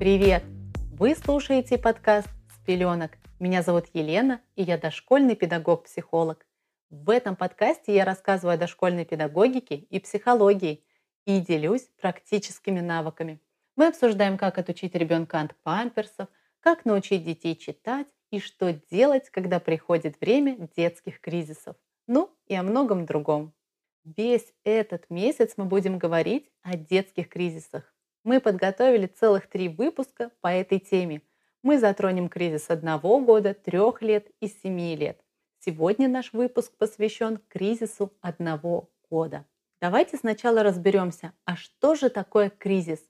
Привет! 0.00 0.44
Вы 0.92 1.14
слушаете 1.14 1.76
подкаст 1.76 2.30
«С 2.48 2.64
пеленок». 2.64 3.18
Меня 3.38 3.60
зовут 3.60 3.84
Елена, 3.92 4.40
и 4.56 4.62
я 4.62 4.78
дошкольный 4.78 5.36
педагог-психолог. 5.36 6.46
В 6.88 7.10
этом 7.10 7.36
подкасте 7.36 7.94
я 7.94 8.06
рассказываю 8.06 8.54
о 8.54 8.56
дошкольной 8.56 9.04
педагогике 9.04 9.74
и 9.74 10.00
психологии 10.00 10.82
и 11.26 11.38
делюсь 11.40 11.90
практическими 12.00 12.80
навыками. 12.80 13.42
Мы 13.76 13.88
обсуждаем, 13.88 14.38
как 14.38 14.56
отучить 14.56 14.94
ребенка 14.94 15.42
от 15.42 15.54
памперсов, 15.56 16.28
как 16.60 16.86
научить 16.86 17.22
детей 17.22 17.54
читать 17.54 18.08
и 18.30 18.40
что 18.40 18.72
делать, 18.72 19.28
когда 19.28 19.60
приходит 19.60 20.18
время 20.18 20.66
детских 20.74 21.20
кризисов. 21.20 21.76
Ну 22.06 22.34
и 22.46 22.54
о 22.54 22.62
многом 22.62 23.04
другом. 23.04 23.52
Весь 24.04 24.54
этот 24.64 25.10
месяц 25.10 25.58
мы 25.58 25.66
будем 25.66 25.98
говорить 25.98 26.50
о 26.62 26.78
детских 26.78 27.28
кризисах. 27.28 27.94
Мы 28.22 28.40
подготовили 28.40 29.06
целых 29.06 29.48
три 29.48 29.68
выпуска 29.68 30.30
по 30.40 30.48
этой 30.48 30.78
теме. 30.78 31.22
Мы 31.62 31.78
затронем 31.78 32.28
кризис 32.28 32.68
одного 32.68 33.20
года, 33.20 33.54
трех 33.54 34.02
лет 34.02 34.28
и 34.40 34.48
семи 34.48 34.94
лет. 34.94 35.20
Сегодня 35.60 36.08
наш 36.08 36.32
выпуск 36.32 36.72
посвящен 36.76 37.38
кризису 37.48 38.12
одного 38.20 38.90
года. 39.10 39.46
Давайте 39.80 40.18
сначала 40.18 40.62
разберемся, 40.62 41.32
а 41.44 41.56
что 41.56 41.94
же 41.94 42.10
такое 42.10 42.50
кризис? 42.50 43.00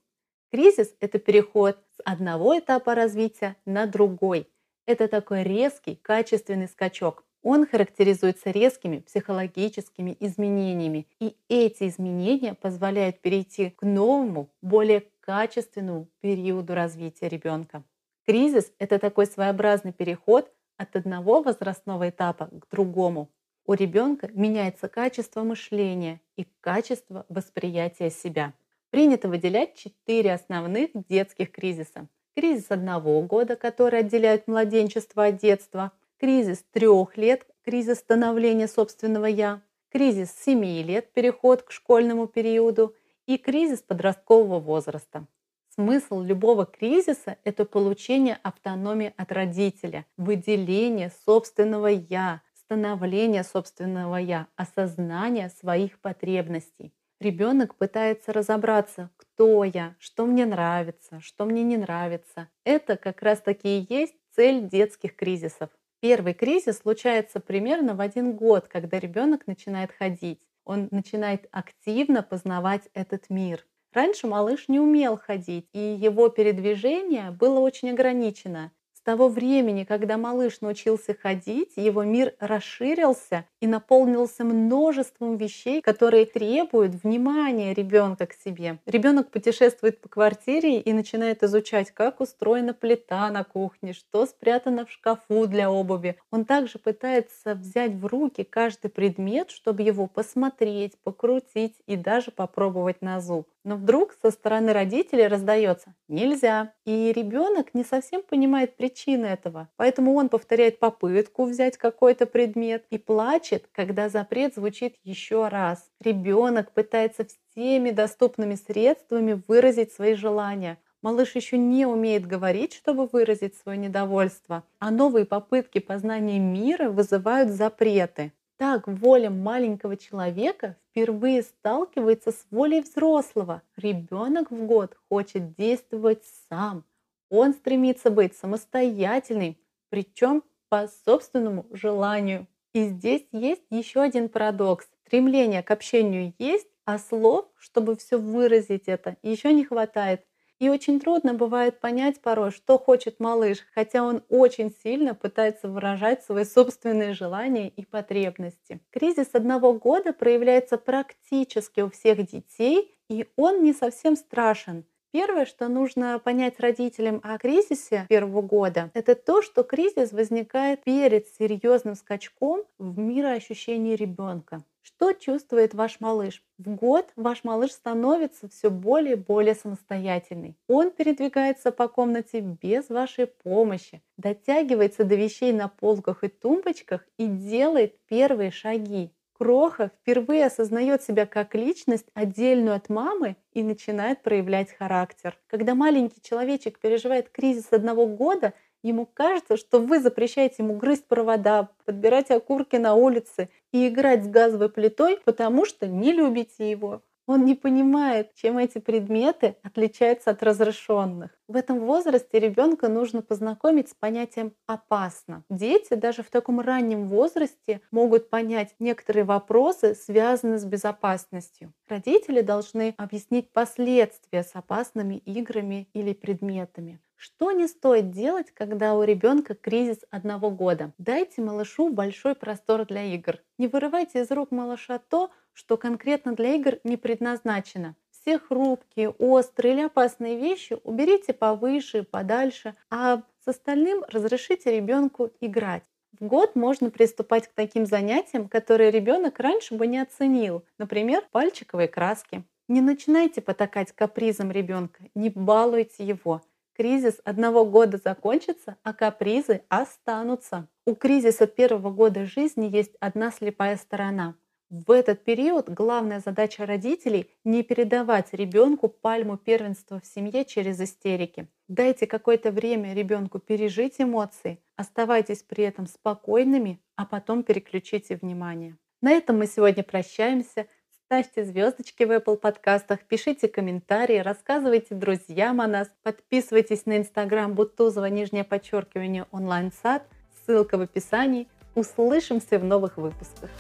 Кризис– 0.53 0.95
это 1.01 1.19
переход 1.19 1.79
с 1.97 2.03
одного 2.05 2.59
этапа 2.59 2.95
развития 2.95 3.57
на 3.65 3.87
другой. 3.87 4.49
Это 4.87 5.09
такой 5.09 5.43
резкий, 5.43 5.95
качественный 5.97 6.69
скачок. 6.69 7.25
Он 7.43 7.67
характеризуется 7.67 8.51
резкими 8.51 8.99
психологическими 8.99 10.17
изменениями, 10.21 11.07
и 11.21 11.37
эти 11.49 11.89
изменения 11.89 12.55
позволяют 12.55 13.21
перейти 13.21 13.71
к 13.71 13.83
новому, 13.83 14.51
более 14.61 15.07
качественному 15.21 16.07
периоду 16.21 16.75
развития 16.75 17.29
ребенка. 17.29 17.83
Кризис– 18.27 18.73
это 18.79 18.99
такой 18.99 19.27
своеобразный 19.27 19.93
переход 19.93 20.53
от 20.77 20.97
одного 20.97 21.43
возрастного 21.43 22.11
этапа 22.11 22.47
к 22.47 22.69
другому. 22.71 23.31
У 23.65 23.73
ребенка 23.73 24.29
меняется 24.33 24.89
качество 24.89 25.43
мышления 25.43 26.21
и 26.37 26.47
качество 26.61 27.25
восприятия 27.29 28.11
себя. 28.11 28.53
Принято 28.91 29.29
выделять 29.29 29.77
четыре 29.77 30.35
основных 30.35 30.91
детских 31.09 31.53
кризиса. 31.53 32.09
Кризис 32.35 32.71
одного 32.71 33.23
года, 33.23 33.57
который 33.57 34.01
отделяет 34.01 34.47
младенчество 34.47 35.27
от 35.27 35.39
детства– 35.39 35.93
кризис 36.21 36.63
трех 36.71 37.17
лет, 37.17 37.47
кризис 37.65 37.99
становления 37.99 38.69
собственного 38.69 39.25
«я», 39.25 39.63
кризис 39.91 40.31
семи 40.45 40.83
лет, 40.83 41.13
переход 41.13 41.63
к 41.63 41.73
школьному 41.73 42.27
периоду 42.27 42.95
и 43.27 43.39
кризис 43.39 43.81
подросткового 43.81 44.61
возраста. 44.61 45.27
Смысл 45.75 46.21
любого 46.21 46.67
кризиса– 46.67 47.39
это 47.45 47.65
получение 47.65 48.39
автономии 48.43 49.15
от 49.17 49.33
родителя, 49.33 50.05
выделение 50.19 51.11
собственного 51.25 51.87
«я», 51.87 52.43
становление 52.55 53.43
собственного 53.43 54.17
«я», 54.17 54.47
осознание 54.57 55.49
своих 55.49 55.99
потребностей. 56.01 56.93
Ребенок 57.19 57.77
пытается 57.77 58.33
разобраться, 58.33 59.11
кто 59.17 59.65
я, 59.65 59.95
что 59.99 60.27
мне 60.27 60.45
нравится, 60.45 61.21
что 61.21 61.47
мне 61.47 61.63
не 61.63 61.79
нравится. 61.79 62.49
Это 62.65 62.97
как 62.97 63.23
раз 63.23 63.41
таки 63.41 63.79
и 63.79 63.87
есть 63.89 64.15
цель 64.35 64.69
детских 64.69 65.17
кризисов. 65.17 65.71
Первый 66.01 66.35
кризис 66.35 66.79
случается 66.79 67.41
примерно 67.41 67.95
в 67.95 68.01
один 68.01 68.35
год, 68.37 68.69
когда 68.69 68.99
ребенок 68.99 69.47
начинает 69.47 69.93
ходить. 69.93 70.41
Он 70.65 70.89
начинает 70.91 71.47
активно 71.53 72.23
познавать 72.23 72.89
этот 72.95 73.31
мир. 73.31 73.67
Раньше 73.93 74.27
малыш 74.27 74.69
не 74.69 74.79
умел 74.79 75.17
ходить, 75.19 75.69
и 75.73 75.79
его 75.79 76.29
передвижение 76.29 77.31
было 77.31 77.61
очень 77.61 77.91
ограничено. 77.91 78.73
Того 79.11 79.29
времени, 79.29 79.83
когда 79.83 80.17
малыш 80.17 80.61
научился 80.61 81.17
ходить, 81.21 81.73
его 81.75 82.05
мир 82.05 82.33
расширился 82.39 83.45
и 83.59 83.67
наполнился 83.67 84.45
множеством 84.45 85.37
вещей, 85.37 85.83
которые 85.83 86.27
требуют 86.27 87.03
внимания 87.03 87.75
ребенка 87.75 88.27
к 88.27 88.35
себе. 88.35 88.79
Ребенок 88.87 89.33
путешествует 89.33 90.01
по 90.01 90.09
квартире 90.09 90.79
и 90.79 90.93
начинает 90.93 91.43
изучать, 91.43 91.91
как 91.91 92.21
устроена 92.21 92.73
плита 92.73 93.29
на 93.31 93.43
кухне, 93.43 93.95
что 93.95 94.27
спрятано 94.27 94.87
в 94.87 94.93
шкафу 94.93 95.49
для 95.49 95.73
обуви. 95.73 96.17
Он 96.31 96.45
также 96.45 96.79
пытается 96.79 97.57
взять 97.57 97.95
в 97.95 98.07
руки 98.07 98.45
каждый 98.45 98.93
предмет, 98.93 99.51
чтобы 99.51 99.83
его 99.83 100.07
посмотреть, 100.07 100.97
покрутить 101.03 101.75
и 101.89 101.97
даже 101.97 102.31
попробовать 102.31 103.03
на 103.03 103.21
зуб. 103.21 103.49
Но 103.65 103.77
вдруг 103.77 104.15
со 104.23 104.31
стороны 104.31 104.73
родителей 104.73 105.27
раздается 105.27 105.95
«нельзя». 106.09 106.73
И 106.87 107.13
ребенок 107.13 107.75
не 107.75 107.85
совсем 107.85 108.23
понимает 108.23 108.77
причины 108.77 109.27
этого. 109.27 109.69
Поэтому 109.77 110.15
он 110.15 110.31
повторяет 110.31 110.79
попытку 110.79 111.45
взять 111.45 111.77
какой-то 111.77 112.25
предмет 112.27 112.87
и 112.91 112.97
плачет, 112.97 113.69
когда 113.73 114.09
запрет 114.09 114.55
звучит 114.55 114.97
еще 115.05 115.49
раз. 115.49 115.91
Ребенок 116.01 116.73
пытается 116.73 117.27
всеми 117.27 117.91
доступными 117.91 118.55
средствами 118.55 119.43
выразить 119.47 119.93
свои 119.93 120.15
желания. 120.15 120.79
Малыш 121.03 121.35
еще 121.35 121.57
не 121.59 121.87
умеет 121.87 122.27
говорить, 122.27 122.75
чтобы 122.75 123.07
выразить 123.07 123.57
свое 123.57 123.79
недовольство, 123.79 124.65
а 124.79 124.91
новые 124.91 125.25
попытки 125.25 125.79
познания 125.79 126.39
мира 126.39 126.91
вызывают 126.91 127.51
запреты. 127.51 128.33
Так 128.61 128.87
воля 128.87 129.31
маленького 129.31 129.97
человека 129.97 130.77
впервые 130.91 131.43
сталкивается 131.43 132.31
с 132.31 132.45
волей 132.51 132.83
взрослого. 132.83 133.63
Ребенок 133.75 134.51
в 134.51 134.67
год 134.67 134.99
хочет 135.09 135.55
действовать 135.55 136.23
сам. 136.51 136.85
Он 137.31 137.55
стремится 137.55 138.11
быть 138.11 138.37
самостоятельным, 138.37 139.57
причем 139.89 140.43
по 140.69 140.89
собственному 141.07 141.69
желанию. 141.71 142.47
И 142.75 142.85
здесь 142.85 143.27
есть 143.33 143.65
еще 143.71 144.03
один 144.03 144.29
парадокс. 144.29 144.87
Стремление 145.07 145.63
к 145.63 145.71
общению 145.71 146.35
есть, 146.39 146.69
а 146.85 146.99
слов, 146.99 147.47
чтобы 147.57 147.97
все 147.97 148.19
выразить 148.19 148.89
это, 148.89 149.17
еще 149.23 149.55
не 149.55 149.65
хватает. 149.65 150.27
И 150.61 150.69
очень 150.69 151.01
трудно 151.01 151.35
бывает 151.35 151.81
понять 151.81 152.21
порой, 152.21 152.53
что 152.53 152.79
хочет 152.79 153.19
малыш, 153.19 153.67
хотя 153.75 154.05
он 154.05 154.23
очень 154.29 154.71
сильно 154.71 155.15
пытается 155.15 155.69
выражать 155.69 156.23
свои 156.23 156.45
собственные 156.45 157.15
желания 157.15 157.69
и 157.69 157.85
потребности. 157.85 158.81
Кризис 158.91 159.31
одного 159.33 159.73
года 159.73 160.13
проявляется 160.13 160.77
практически 160.79 161.81
у 161.81 161.91
всех 161.91 162.27
детей, 162.31 162.95
и 163.09 163.27
он 163.37 163.63
не 163.65 163.73
совсем 163.73 164.15
страшен. 164.17 164.85
Первое, 165.13 165.45
что 165.45 165.67
нужно 165.67 166.21
понять 166.21 166.61
родителям 166.61 167.21
о 167.25 167.37
кризисе 167.37 168.07
первого 168.09 168.43
года, 168.43 168.91
это 168.95 169.17
то, 169.17 169.43
что 169.43 169.65
кризис 169.65 170.13
возникает 170.13 170.85
перед 170.85 171.27
серьезным 171.27 171.97
скачком 171.97 172.63
в 172.79 172.97
мироощущении 172.97 173.97
ребенка. 173.97 174.63
Что 174.83 175.13
чувствует 175.13 175.75
ваш 175.75 175.99
малыш? 175.99 176.45
В 176.59 176.75
год 176.77 177.11
ваш 177.17 177.43
малыш 177.43 177.73
становится 177.73 178.49
все 178.49 178.71
более 178.71 179.15
и 179.15 179.17
более 179.17 179.55
самостоятельный. 179.55 180.57
Он 180.69 180.91
передвигается 180.91 181.73
по 181.73 181.89
комнате 181.89 182.41
без 182.41 182.89
вашей 182.89 183.27
помощи, 183.27 184.03
дотягивается 184.17 185.05
до 185.05 185.17
вещей 185.17 185.53
на 185.53 185.69
полках 185.69 186.23
и 186.23 186.29
тумбочках 186.29 187.05
и 187.19 187.27
делает 187.27 187.99
первые 188.07 188.51
шаги. 188.51 189.11
Кроха 189.41 189.91
впервые 190.03 190.45
осознает 190.45 191.03
себя 191.03 191.25
как 191.25 191.55
личность, 191.55 192.05
отдельную 192.13 192.77
от 192.77 192.91
мамы, 192.91 193.37
и 193.55 193.63
начинает 193.63 194.23
проявлять 194.23 194.77
характер. 194.77 195.39
Когда 195.47 195.75
маленький 195.75 196.21
человечек 196.21 196.79
переживает 196.79 197.31
кризис 197.31 197.73
одного 197.73 198.07
года, 198.07 198.53
ему 198.83 199.07
кажется, 199.07 199.57
что 199.57 199.79
вы 199.79 200.01
запрещаете 200.01 200.57
ему 200.59 200.77
грызть 200.77 201.07
провода, 201.07 201.71
подбирать 201.87 202.31
окурки 202.31 202.77
на 202.77 202.95
улице 202.95 203.49
и 203.73 203.89
играть 203.89 204.25
с 204.25 204.29
газовой 204.29 204.69
плитой, 204.69 205.17
потому 205.25 205.65
что 205.65 205.87
не 205.89 206.13
любите 206.13 206.71
его. 206.71 207.01
Он 207.27 207.45
не 207.45 207.55
понимает, 207.55 208.35
чем 208.35 208.59
эти 208.59 208.79
предметы 208.79 209.57
отличаются 209.63 210.31
от 210.31 210.43
разрешенных. 210.43 211.31
В 211.47 211.57
этом 211.57 211.81
возрасте 211.81 212.39
ребенка 212.39 212.89
нужно 212.89 213.23
познакомить 213.23 213.89
с 213.89 213.95
понятием 213.95 214.53
«опасно». 214.67 215.45
Дети 215.49 215.95
даже 215.95 216.23
в 216.23 216.31
таком 216.31 216.61
раннем 216.61 217.07
возрасте 217.07 217.81
могут 217.91 218.31
понять 218.31 218.75
некоторые 218.79 219.25
вопросы, 219.25 219.95
связанные 219.95 220.59
с 220.59 220.65
безопасностью. 220.65 221.73
Родители 221.89 222.41
должны 222.41 222.95
объяснить 222.97 223.53
последствия 223.53 224.43
с 224.43 224.55
опасными 224.55 225.17
играми 225.17 225.89
или 225.93 226.13
предметами. 226.13 227.01
Что 227.23 227.53
не 227.53 227.69
стоит 227.69 228.11
делать, 228.11 228.51
когда 228.51 228.95
у 228.95 229.03
ребенка 229.03 229.55
кризис 229.55 229.99
одного 230.11 230.51
года? 230.51 230.95
Дайте 230.97 231.43
малышу 231.43 231.93
большой 231.93 232.35
простор 232.35 232.87
для 232.87 233.05
игр. 233.15 233.41
Не 233.59 233.69
вырывайте 233.69 234.23
из 234.23 234.31
рук 234.31 234.51
малыша 234.51 234.99
то, 234.99 235.31
что 235.53 235.77
конкретно 235.77 236.35
для 236.35 236.55
игр 236.55 236.79
не 236.85 236.97
предназначено. 236.97 237.97
Все 238.11 238.39
хрупкие, 238.39 239.11
острые 239.11 239.75
или 239.75 239.83
опасные 239.83 240.39
вещи 240.39 240.79
уберите 240.85 241.33
повыше, 241.33 242.03
подальше, 242.03 242.75
а 242.91 243.23
с 243.45 243.49
остальным 243.49 244.05
разрешите 244.09 244.71
ребенку 244.75 245.31
играть. 245.41 245.85
В 246.19 246.27
год 246.27 246.55
можно 246.55 246.91
приступать 246.91 247.49
к 247.49 247.53
таким 247.55 247.87
занятиям, 247.87 248.49
которые 248.49 248.91
ребенок 248.91 249.39
раньше 249.39 249.75
бы 249.75 249.87
не 249.87 249.99
оценил, 249.99 250.65
например, 250.77 251.25
пальчиковые 251.31 251.89
краски. 251.89 252.45
Не 252.69 252.83
начинайте 252.83 253.41
потакать 253.41 253.93
капризом 253.93 254.51
ребенка, 254.51 255.05
не 255.15 255.31
балуйте 255.31 256.05
его. 256.05 256.43
Кризис 256.75 257.21
одного 257.25 257.65
года 257.65 257.99
закончится, 258.03 258.77
а 258.83 258.93
капризы 258.93 259.63
останутся. 259.69 260.69
У 260.87 260.95
кризиса 260.95 261.47
первого 261.47 261.91
года 261.91 262.25
жизни 262.25 262.67
есть 262.67 262.97
одна 263.01 263.31
слепая 263.31 263.77
сторона. 263.77 264.35
В 264.71 264.93
этот 264.93 265.25
период 265.25 265.69
главная 265.69 266.21
задача 266.21 266.65
родителей– 266.65 267.29
не 267.45 267.65
передавать 267.65 268.33
ребенку 268.33 268.89
пальму 268.89 269.37
первенства 269.37 269.99
в 269.99 270.07
семье 270.07 270.45
через 270.45 270.81
истерики. 270.81 271.49
Дайте 271.67 272.07
какое-то 272.07 272.53
время 272.53 272.95
ребенку 272.95 273.41
пережить 273.41 273.97
эмоции, 274.01 274.61
оставайтесь 274.77 275.43
при 275.43 275.65
этом 275.65 275.89
спокойными, 275.89 276.81
а 276.95 277.05
потом 277.05 277.43
переключите 277.43 278.15
внимание. 278.15 278.77
На 279.03 279.11
этом 279.11 279.39
мы 279.39 279.49
сегодня 279.49 279.83
прощаемся. 279.83 280.67
Ставьте 281.05 281.43
звездочки 281.43 282.05
в 282.05 282.13
Apple 282.13 282.37
подкастах, 282.37 283.01
пишите 283.09 283.49
комментарии, 283.49 284.19
рассказывайте 284.19 284.95
друзьям 284.95 285.61
о 285.61 285.67
нас, 285.67 285.91
подписывайтесь 286.05 286.87
на 286.87 286.99
инстаграм 286.99 287.53
Бутузова, 287.55 288.05
нижнее 288.05 288.45
подчеркивание, 288.45 289.27
онлайн-сад, 289.33 290.07
ссылка 290.47 290.79
в 290.79 290.83
описании. 290.83 291.49
Услышимся 291.75 292.61
в 292.61 292.65
новых 292.65 292.99
выпусках. 292.99 293.51